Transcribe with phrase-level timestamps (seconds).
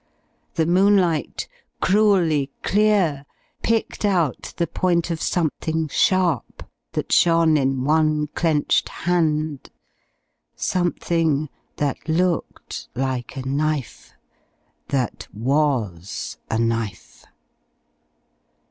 [0.55, 1.47] The moonlight,
[1.79, 3.23] cruelly clear,
[3.61, 9.69] picked out the point of something sharp that shone in one clenched hand,
[10.55, 14.15] something that looked like a knife
[14.87, 17.23] that was a knife.